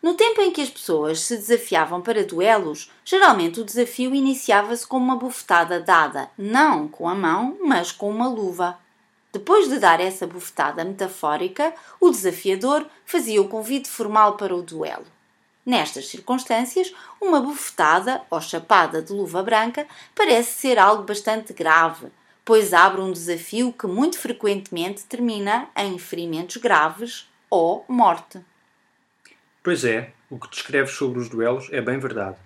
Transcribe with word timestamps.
No 0.00 0.14
tempo 0.14 0.40
em 0.40 0.52
que 0.52 0.60
as 0.60 0.70
pessoas 0.70 1.20
se 1.20 1.36
desafiavam 1.36 2.00
para 2.00 2.24
duelos, 2.24 2.90
geralmente 3.04 3.60
o 3.60 3.64
desafio 3.64 4.14
iniciava-se 4.14 4.86
com 4.86 4.96
uma 4.96 5.16
bufetada 5.16 5.80
dada, 5.80 6.30
não 6.38 6.86
com 6.86 7.08
a 7.08 7.14
mão, 7.14 7.56
mas 7.60 7.90
com 7.90 8.08
uma 8.08 8.28
luva. 8.28 8.78
Depois 9.32 9.68
de 9.68 9.78
dar 9.78 10.00
essa 10.00 10.26
bufetada 10.26 10.84
metafórica, 10.84 11.74
o 12.00 12.10
desafiador 12.10 12.86
fazia 13.04 13.42
o 13.42 13.48
convite 13.48 13.88
formal 13.88 14.36
para 14.36 14.54
o 14.54 14.62
duelo. 14.62 15.04
Nestas 15.66 16.08
circunstâncias, 16.08 16.94
uma 17.20 17.40
bufetada 17.40 18.22
ou 18.30 18.40
chapada 18.40 19.02
de 19.02 19.12
luva 19.12 19.42
branca 19.42 19.86
parece 20.14 20.60
ser 20.60 20.78
algo 20.78 21.02
bastante 21.02 21.52
grave, 21.52 22.06
pois 22.44 22.72
abre 22.72 23.02
um 23.02 23.12
desafio 23.12 23.72
que 23.72 23.86
muito 23.86 24.18
frequentemente 24.18 25.04
termina 25.04 25.68
em 25.76 25.98
ferimentos 25.98 26.56
graves 26.56 27.28
ou 27.50 27.84
morte. 27.86 28.40
Pois 29.62 29.84
é, 29.84 30.12
o 30.30 30.38
que 30.38 30.48
descreves 30.48 30.92
sobre 30.92 31.18
os 31.18 31.28
duelos 31.28 31.68
é 31.70 31.80
bem 31.80 31.98
verdade. 31.98 32.36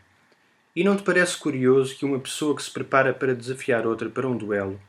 E 0.74 0.82
não 0.82 0.96
te 0.96 1.02
parece 1.02 1.36
curioso 1.36 1.96
que 1.96 2.04
uma 2.04 2.18
pessoa 2.18 2.56
que 2.56 2.62
se 2.62 2.70
prepara 2.70 3.12
para 3.12 3.34
desafiar 3.34 3.86
outra 3.86 4.08
para 4.08 4.26
um 4.26 4.36
duelo, 4.36 4.80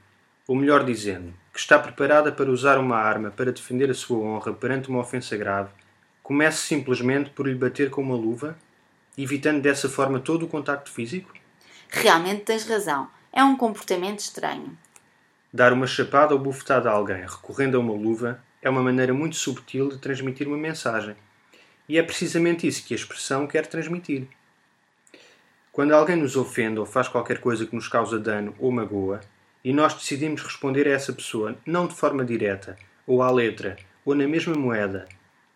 ou 0.48 0.56
melhor 0.56 0.84
dizendo, 0.86 1.34
que 1.52 1.60
está 1.60 1.78
preparada 1.78 2.32
para 2.32 2.50
usar 2.50 2.78
uma 2.78 2.98
arma 2.98 3.30
para 3.30 3.52
defender 3.52 3.90
a 3.92 3.94
sua 3.94 4.18
honra 4.18 4.54
perante 4.54 4.90
uma 4.90 5.02
ofensa 5.02 5.36
grave, 5.36 5.70
comece 6.24 6.60
simplesmente 6.60 7.30
por 7.30 7.48
lhe 7.48 7.56
bater 7.56 7.90
com 7.90 8.02
uma 8.02 8.16
luva, 8.16 8.58
evitando 9.18 9.62
dessa 9.62 9.90
forma 9.90 10.20
todo 10.20 10.44
o 10.44 10.48
contacto 10.48 10.90
físico? 10.90 11.34
Realmente 11.90 12.44
tens 12.44 12.66
razão. 12.66 13.10
É 13.32 13.44
um 13.44 13.58
comportamento 13.58 14.20
estranho. 14.20 14.78
Dar 15.52 15.74
uma 15.74 15.86
chapada 15.86 16.34
ou 16.34 16.40
bufetada 16.40 16.90
a 16.90 16.94
alguém 16.94 17.22
recorrendo 17.22 17.78
a 17.78 17.80
uma 17.80 17.94
luva 17.94 18.42
é 18.62 18.70
uma 18.70 18.82
maneira 18.82 19.14
muito 19.14 19.36
subtil 19.36 19.90
de 19.90 19.98
transmitir 19.98 20.48
uma 20.48 20.58
mensagem. 20.58 21.16
E 21.88 21.98
é 21.98 22.04
precisamente 22.04 22.68
isso 22.68 22.86
que 22.86 22.94
a 22.94 22.98
expressão 22.98 23.46
quer 23.46 23.68
transmitir. 23.68 24.28
Quando 25.72 25.92
alguém 25.94 26.16
nos 26.16 26.36
ofende 26.36 26.80
ou 26.80 26.86
faz 26.86 27.08
qualquer 27.08 27.40
coisa 27.40 27.66
que 27.66 27.76
nos 27.76 27.88
causa 27.88 28.20
dano 28.20 28.56
ou 28.60 28.72
magoa, 28.72 29.22
e 29.64 29.74
nós 29.74 29.94
decidimos 29.94 30.44
responder 30.44 30.88
a 30.88 30.92
essa 30.92 31.14
pessoa 31.14 31.58
não 31.66 31.88
de 31.88 31.96
forma 31.96 32.24
direta, 32.24 32.78
ou 33.08 33.22
à 33.22 33.32
letra, 33.32 33.78
ou 34.06 34.14
na 34.14 34.28
mesma 34.28 34.54
moeda, 34.54 35.08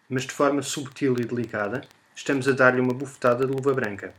mas 0.10 0.24
de 0.24 0.32
forma 0.32 0.62
subtil 0.62 1.14
e 1.20 1.26
delicada, 1.26 1.82
estamos 2.16 2.48
a 2.48 2.52
dar-lhe 2.52 2.82
uma 2.82 2.94
bufetada 2.94 3.46
de 3.46 3.52
luva 3.52 3.74
branca. 3.74 4.14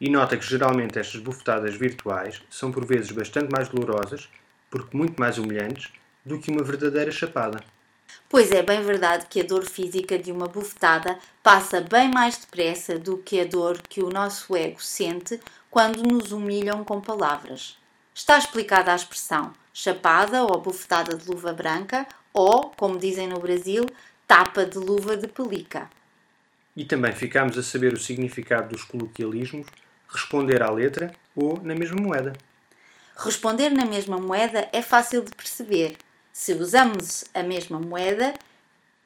E 0.00 0.10
nota 0.10 0.36
que 0.36 0.44
geralmente 0.44 0.98
estas 0.98 1.20
bufetadas 1.20 1.76
virtuais 1.76 2.42
são 2.50 2.72
por 2.72 2.84
vezes 2.84 3.12
bastante 3.12 3.52
mais 3.52 3.68
dolorosas, 3.68 4.28
porque 4.68 4.96
muito 4.96 5.20
mais 5.20 5.38
humilhantes, 5.38 5.92
do 6.24 6.40
que 6.40 6.50
uma 6.50 6.64
verdadeira 6.64 7.12
chapada. 7.12 7.62
Pois 8.28 8.50
é 8.50 8.62
bem 8.62 8.82
verdade 8.82 9.26
que 9.28 9.40
a 9.40 9.44
dor 9.44 9.64
física 9.64 10.18
de 10.18 10.32
uma 10.32 10.46
bufetada 10.46 11.18
passa 11.42 11.80
bem 11.80 12.10
mais 12.10 12.38
depressa 12.38 12.98
do 12.98 13.18
que 13.18 13.40
a 13.40 13.44
dor 13.44 13.80
que 13.82 14.02
o 14.02 14.10
nosso 14.10 14.56
ego 14.56 14.82
sente 14.82 15.38
quando 15.70 16.02
nos 16.02 16.32
humilham 16.32 16.84
com 16.84 17.00
palavras. 17.00 17.76
Está 18.14 18.38
explicada 18.38 18.92
a 18.92 18.96
expressão 18.96 19.52
chapada 19.72 20.42
ou 20.42 20.60
bufetada 20.60 21.16
de 21.16 21.26
luva 21.28 21.52
branca 21.52 22.06
ou, 22.32 22.70
como 22.76 22.98
dizem 22.98 23.26
no 23.26 23.40
Brasil, 23.40 23.86
tapa 24.26 24.64
de 24.64 24.78
luva 24.78 25.16
de 25.16 25.28
pelica. 25.28 25.90
E 26.76 26.84
também 26.84 27.12
ficamos 27.12 27.56
a 27.58 27.62
saber 27.62 27.92
o 27.92 28.00
significado 28.00 28.70
dos 28.70 28.84
coloquialismos 28.84 29.66
responder 30.08 30.62
à 30.62 30.70
letra 30.70 31.12
ou 31.34 31.60
na 31.62 31.74
mesma 31.74 32.00
moeda. 32.00 32.32
Responder 33.16 33.70
na 33.70 33.84
mesma 33.84 34.18
moeda 34.18 34.68
é 34.72 34.82
fácil 34.82 35.22
de 35.22 35.30
perceber. 35.32 35.96
Se 36.32 36.54
usamos 36.54 37.24
a 37.34 37.42
mesma 37.42 37.78
moeda, 37.78 38.32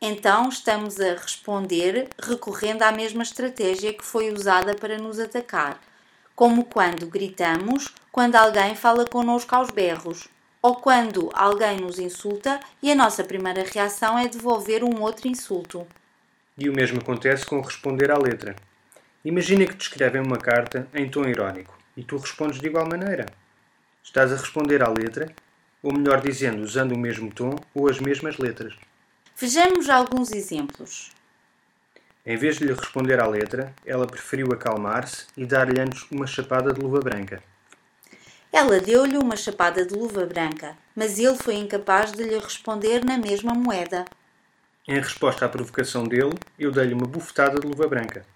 então 0.00 0.48
estamos 0.48 1.00
a 1.00 1.14
responder 1.14 2.08
recorrendo 2.22 2.82
à 2.82 2.92
mesma 2.92 3.24
estratégia 3.24 3.92
que 3.92 4.04
foi 4.04 4.32
usada 4.32 4.76
para 4.76 4.96
nos 4.96 5.18
atacar, 5.18 5.80
como 6.36 6.64
quando 6.64 7.08
gritamos 7.08 7.92
quando 8.12 8.36
alguém 8.36 8.76
fala 8.76 9.04
connosco 9.04 9.56
aos 9.56 9.70
berros, 9.70 10.28
ou 10.62 10.76
quando 10.76 11.28
alguém 11.34 11.80
nos 11.80 11.98
insulta 11.98 12.60
e 12.80 12.92
a 12.92 12.94
nossa 12.94 13.24
primeira 13.24 13.64
reação 13.64 14.16
é 14.16 14.28
devolver 14.28 14.84
um 14.84 15.02
outro 15.02 15.26
insulto. 15.26 15.84
E 16.56 16.68
o 16.68 16.72
mesmo 16.72 17.00
acontece 17.00 17.44
com 17.44 17.60
responder 17.60 18.10
à 18.10 18.16
letra. 18.16 18.54
Imagina 19.24 19.66
que 19.66 19.74
te 19.74 19.82
escrevem 19.82 20.22
uma 20.22 20.38
carta 20.38 20.88
em 20.94 21.10
tom 21.10 21.24
irónico 21.24 21.76
e 21.96 22.04
tu 22.04 22.16
respondes 22.18 22.60
de 22.60 22.68
igual 22.68 22.88
maneira. 22.88 23.26
Estás 24.02 24.32
a 24.32 24.36
responder 24.36 24.80
à 24.82 24.88
letra 24.88 25.34
ou 25.86 25.92
melhor 25.92 26.20
dizendo, 26.20 26.64
usando 26.64 26.96
o 26.96 26.98
mesmo 26.98 27.32
tom 27.32 27.54
ou 27.72 27.88
as 27.88 28.00
mesmas 28.00 28.38
letras. 28.38 28.74
Vejamos 29.36 29.88
alguns 29.88 30.32
exemplos. 30.32 31.12
Em 32.26 32.36
vez 32.36 32.56
de 32.56 32.64
lhe 32.64 32.72
responder 32.72 33.20
à 33.20 33.26
letra, 33.28 33.72
ela 33.86 34.04
preferiu 34.04 34.48
acalmar-se 34.52 35.26
e 35.36 35.46
dar-lhe 35.46 35.80
antes 35.80 36.04
uma 36.10 36.26
chapada 36.26 36.72
de 36.72 36.80
luva 36.80 36.98
branca. 36.98 37.40
Ela 38.52 38.80
deu-lhe 38.80 39.16
uma 39.16 39.36
chapada 39.36 39.86
de 39.86 39.94
luva 39.94 40.26
branca, 40.26 40.76
mas 40.92 41.20
ele 41.20 41.36
foi 41.36 41.54
incapaz 41.54 42.10
de 42.10 42.24
lhe 42.24 42.36
responder 42.36 43.04
na 43.04 43.16
mesma 43.16 43.54
moeda. 43.54 44.06
Em 44.88 44.98
resposta 44.98 45.46
à 45.46 45.48
provocação 45.48 46.02
dele, 46.02 46.34
eu 46.58 46.72
dei-lhe 46.72 46.94
uma 46.94 47.06
bufetada 47.06 47.60
de 47.60 47.66
luva 47.68 47.86
branca. 47.86 48.26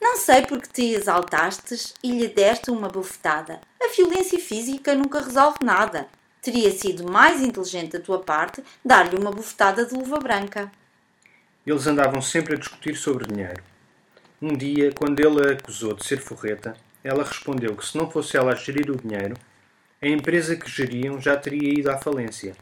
Não 0.00 0.16
sei 0.16 0.42
porque 0.42 0.66
te 0.66 0.92
exaltastes 0.92 1.94
e 2.02 2.10
lhe 2.10 2.26
deste 2.26 2.68
uma 2.68 2.88
bufetada. 2.88 3.60
A 3.80 3.94
violência 3.94 4.40
física 4.40 4.92
nunca 4.92 5.20
resolve 5.20 5.58
nada. 5.62 6.08
Teria 6.42 6.70
sido 6.70 7.10
mais 7.10 7.42
inteligente 7.42 7.92
da 7.92 8.00
tua 8.00 8.20
parte 8.20 8.62
dar-lhe 8.84 9.16
uma 9.16 9.30
bufetada 9.30 9.84
de 9.84 9.94
luva 9.94 10.18
branca. 10.18 10.72
Eles 11.66 11.86
andavam 11.86 12.22
sempre 12.22 12.54
a 12.54 12.58
discutir 12.58 12.96
sobre 12.96 13.26
dinheiro. 13.26 13.62
Um 14.40 14.56
dia, 14.56 14.90
quando 14.92 15.20
ele 15.20 15.48
a 15.48 15.52
acusou 15.52 15.94
de 15.94 16.04
ser 16.06 16.18
forreta, 16.18 16.74
ela 17.04 17.24
respondeu 17.24 17.76
que 17.76 17.86
se 17.86 17.96
não 17.96 18.10
fosse 18.10 18.36
ela 18.36 18.52
a 18.52 18.56
gerir 18.56 18.90
o 18.90 18.96
dinheiro, 18.96 19.36
a 20.00 20.08
empresa 20.08 20.56
que 20.56 20.70
geriam 20.70 21.20
já 21.20 21.36
teria 21.36 21.78
ido 21.78 21.90
à 21.90 21.98
falência. 21.98 22.56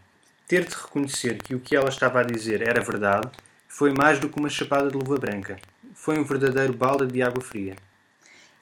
Ter 0.49 0.65
de 0.65 0.75
reconhecer 0.75 1.41
que 1.41 1.55
o 1.55 1.61
que 1.61 1.77
ela 1.77 1.89
estava 1.89 2.21
a 2.21 2.25
dizer 2.25 2.67
era 2.67 2.83
verdade 2.83 3.31
foi 3.69 3.93
mais 3.93 4.19
do 4.19 4.29
que 4.29 4.41
uma 4.41 4.49
chapada 4.49 4.91
de 4.91 4.97
luva 4.97 5.19
branca. 5.19 5.57
Foi 5.95 6.19
um 6.19 6.25
verdadeiro 6.25 6.73
balde 6.73 7.07
de 7.07 7.23
água 7.23 7.43
fria. 7.43 7.77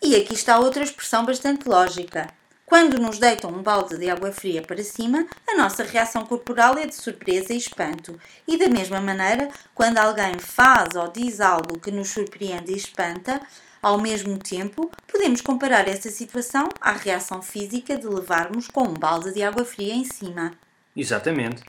E 0.03 0.15
aqui 0.15 0.34
está 0.34 0.59
outra 0.59 0.82
expressão 0.82 1.25
bastante 1.25 1.66
lógica. 1.66 2.28
Quando 2.66 2.99
nos 2.99 3.21
deitam 3.21 3.50
um 3.50 3.62
balde 3.62 3.97
de 3.97 4.10
água 4.10 4.32
fria 4.32 4.60
para 4.60 4.82
cima, 4.82 5.25
a 5.47 5.56
nossa 5.56 5.84
reação 5.84 6.27
corporal 6.27 6.77
é 6.77 6.84
de 6.84 6.97
surpresa 6.97 7.54
e 7.54 7.56
espanto. 7.56 8.19
E 8.47 8.59
da 8.59 8.69
mesma 8.69 9.00
maneira, 9.00 9.49
quando 9.72 9.99
alguém 9.99 10.37
faz 10.41 10.97
ou 10.97 11.06
diz 11.06 11.41
algo 11.41 11.78
que 11.78 11.93
nos 11.93 12.09
surpreende 12.09 12.72
e 12.72 12.76
espanta, 12.76 13.41
ao 13.81 14.00
mesmo 14.00 14.37
tempo, 14.37 14.91
podemos 15.06 15.41
comparar 15.41 15.87
essa 15.87 16.10
situação 16.10 16.69
à 16.81 16.91
reação 16.91 17.41
física 17.41 17.97
de 17.97 18.09
levarmos 18.09 18.66
com 18.66 18.82
um 18.82 18.94
balde 18.94 19.32
de 19.32 19.44
água 19.44 19.65
fria 19.65 19.94
em 19.94 20.05
cima. 20.05 20.50
Exatamente. 20.97 21.62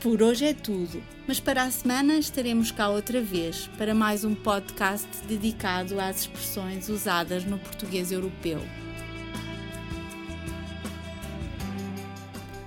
Por 0.00 0.22
hoje 0.22 0.46
é 0.46 0.54
tudo, 0.54 1.02
mas 1.26 1.40
para 1.40 1.64
a 1.64 1.70
semana 1.72 2.14
estaremos 2.14 2.70
cá 2.70 2.88
outra 2.88 3.20
vez 3.20 3.68
para 3.76 3.94
mais 3.94 4.24
um 4.24 4.34
podcast 4.34 5.08
dedicado 5.26 6.00
às 6.00 6.20
expressões 6.20 6.88
usadas 6.88 7.44
no 7.44 7.58
português 7.58 8.12
europeu. 8.12 8.60